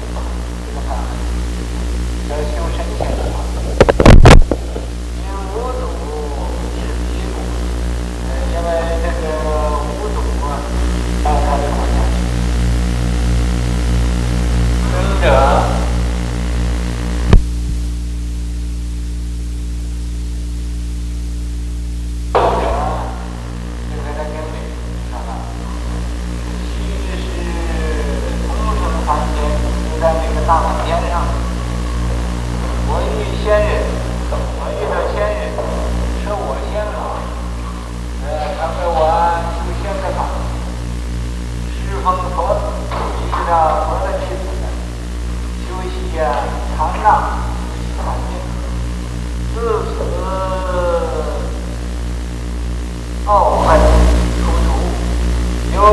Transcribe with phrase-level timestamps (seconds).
[0.00, 0.27] Oh.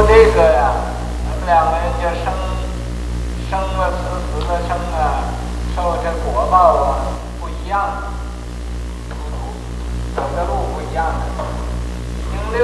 [0.07, 0.71] 这个呀，
[1.27, 2.31] 咱们两个人就生
[3.49, 3.97] 生了死
[4.29, 5.33] 死的生啊，
[5.75, 6.87] 受这果报啊
[7.41, 8.03] 不一样，
[10.15, 11.11] 走的路不一样的，
[12.21, 12.61] 已经六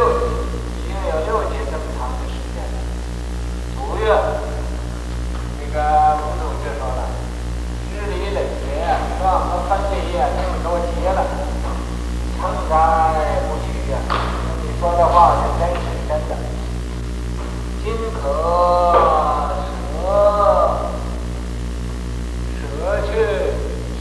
[22.81, 23.13] 舍去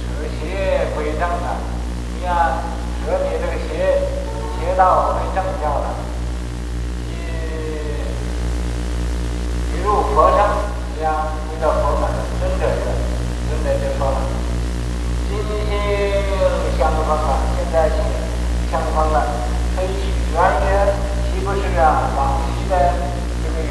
[0.00, 0.08] 舍
[0.40, 1.60] 邪归正了，
[2.16, 2.64] 你呀，
[3.04, 4.08] 舍你这个邪
[4.56, 5.86] 邪道归正教了，
[7.06, 7.12] 你
[9.70, 10.40] 你入佛乘，
[10.96, 12.08] 你呀，归到佛门，
[12.40, 12.88] 尊者的
[13.50, 14.16] 尊者就说了，
[15.28, 15.76] 心性
[16.78, 17.96] 相方了，现在心
[18.70, 19.28] 相方了，
[19.76, 20.68] 可以许愿也，
[21.28, 22.08] 岂不是啊？
[22.16, 22.72] 往昔的。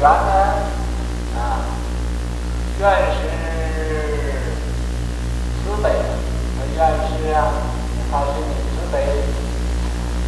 [0.00, 0.30] 呢？
[1.36, 1.66] 啊，
[2.78, 2.82] 愿
[3.12, 3.18] 是
[6.80, 7.52] 愿是啊，
[8.10, 9.04] 他是你慈悲，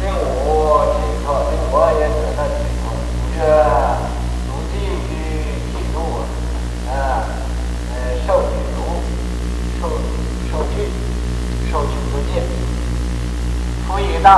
[0.03, 2.93] 令我解脱，令我也得到解脱。
[3.33, 3.37] 这
[4.45, 4.93] 如地狱
[5.73, 5.97] 嫉妒
[6.91, 6.93] 啊，
[7.89, 7.97] 呃，
[8.27, 8.77] 受具足，
[9.81, 9.89] 受
[10.51, 10.93] 受具，
[11.71, 12.43] 受具不尽，
[13.87, 14.29] 赋予大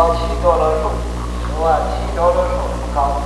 [0.00, 0.88] 好七多罗树，
[1.46, 1.78] 是吧？
[1.90, 3.20] 七多罗树这么高，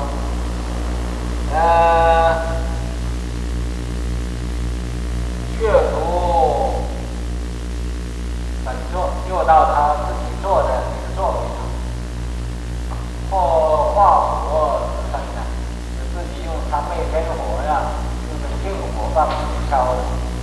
[1.55, 2.43] 呃，
[5.57, 6.75] 却独
[8.65, 10.83] 本座，又到他自己坐的。
[11.15, 11.63] 座位上，
[13.31, 14.81] 或化火
[15.13, 15.45] 等等，
[15.97, 17.83] 就自己用三昧真火呀，
[18.27, 19.29] 用这个净火把
[19.71, 19.95] 烧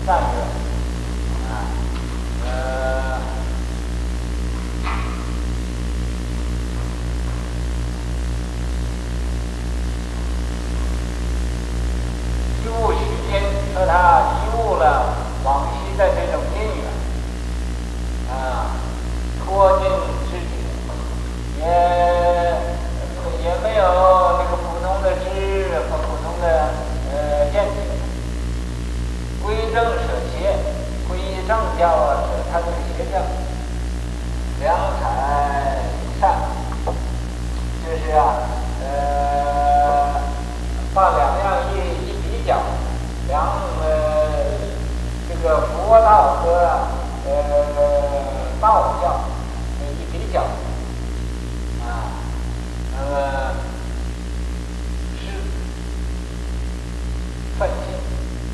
[0.05, 0.39] 散热，
[1.51, 1.67] 啊，
[2.45, 3.19] 呃，
[12.63, 12.99] 一悟虚
[13.29, 13.43] 间，
[13.73, 13.91] 说他
[14.39, 14.83] 一悟了
[15.43, 16.85] 往昔的这种因缘，
[18.31, 18.71] 啊，
[19.43, 19.91] 脱尽。
[21.61, 21.67] 也
[23.43, 23.83] 也没有
[24.39, 26.73] 那个普通的知和普通的
[27.13, 27.77] 呃见解，
[29.43, 30.57] 归正舍邪，
[31.51, 33.19] 归依正教啊，他这个邪教，
[34.61, 35.03] 良才
[36.21, 36.23] 善，
[37.83, 38.19] 就是啊，
[38.81, 40.21] 呃，
[40.93, 41.75] 把两样一
[42.07, 42.61] 一比较，
[43.27, 43.43] 两
[43.81, 43.83] 呃
[45.27, 46.47] 这个佛道和
[47.25, 47.29] 呃
[48.61, 49.19] 道教
[49.81, 50.39] 一比较。
[51.83, 52.15] 啊
[52.97, 53.51] 呃，
[55.19, 55.21] 是
[57.59, 57.91] 奋进，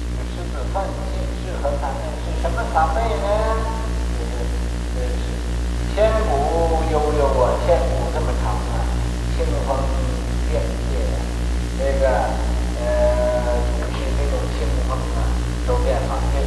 [0.10, 1.06] 这个狮子奋进
[2.78, 3.28] 长辈呢？
[4.14, 4.38] 就是
[4.94, 5.26] 呃是
[5.96, 8.86] 千古悠悠啊，千古这么长啊，
[9.36, 9.76] 清风
[10.48, 10.94] 遍野，
[11.80, 12.06] 这个
[12.78, 12.86] 呃
[13.80, 15.26] 就是这种清风啊，
[15.68, 16.38] 周遍法界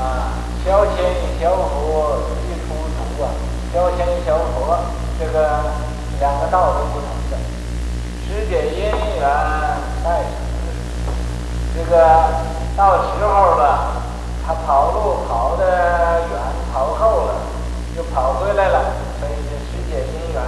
[0.00, 1.04] 啊，消遣
[1.38, 3.28] 消佛一出土啊，
[3.74, 4.88] 消遣消佛。
[5.20, 5.36] 这个
[6.18, 7.36] 两个道都不同的，
[8.24, 8.80] 时节因
[9.20, 9.20] 缘
[10.02, 10.32] 在此，
[11.76, 11.94] 这个
[12.76, 14.02] 到时候了，
[14.44, 15.64] 他跑路跑的
[16.28, 16.34] 远，
[16.72, 17.34] 跑够了，
[17.96, 18.80] 又跑回来了，
[19.20, 20.42] 所以这时节因缘，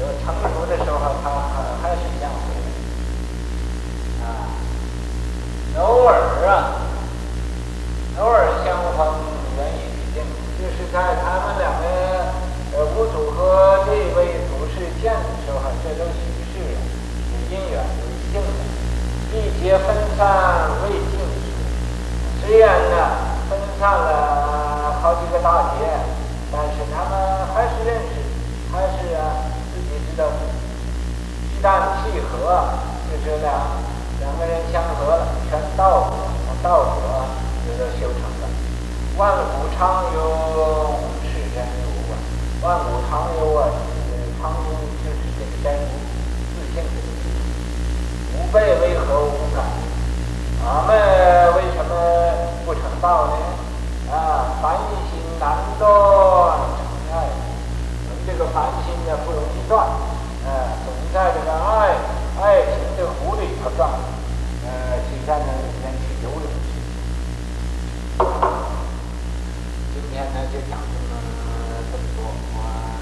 [0.00, 2.66] 有成熟的时候，他还还是这样回来，
[4.28, 4.28] 啊，
[5.80, 6.12] 偶尔
[6.46, 6.52] 啊，
[8.20, 8.98] 偶尔相逢
[9.56, 10.22] 缘已毕尽，
[10.60, 11.84] 就是在他们两个。
[12.76, 16.18] 呃，佛祖和这位祖师见的时候，这都许
[16.50, 16.66] 是有
[17.48, 18.48] 因缘有一定的。
[19.30, 21.54] 历劫分散未尽数，
[22.44, 22.96] 虽然呢
[23.48, 25.84] 分散了好几个大姐，
[26.50, 28.24] 但是他们还是认识，
[28.72, 30.24] 还是啊自己知道，
[31.52, 32.72] 一旦契合，
[33.12, 33.52] 就是两
[34.20, 36.16] 两个人相合了，全道果，
[36.62, 37.26] 道果
[37.66, 38.48] 就都修成了。
[39.18, 42.16] 万古长永，世间无关。
[42.62, 43.68] 万古长永啊，
[44.40, 44.72] 长永
[45.04, 45.92] 就是这个真如，
[46.56, 46.96] 自性的
[48.38, 49.66] 无备为何无感？
[50.64, 50.96] 俺们
[51.56, 51.92] 为什么
[52.64, 53.32] 不成道呢？
[54.12, 54.76] 啊，凡
[55.10, 57.26] 心难断成爱，
[58.04, 59.88] 我们这个凡心呢不容易断，
[60.44, 61.96] 呃、啊，总在这个爱
[62.40, 63.10] 爱情的
[63.64, 63.88] 湖里头转，
[64.66, 66.68] 呃，实在呢里面去游泳去。
[69.94, 71.16] 今天呢就讲这么
[71.90, 72.18] 这么多，
[72.52, 72.58] 我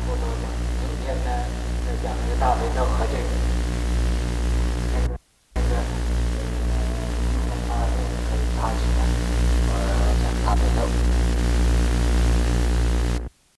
[0.07, 0.45] 不多讲。
[0.79, 1.27] 明天呢
[1.85, 3.42] 再讲这个大悲咒和这个。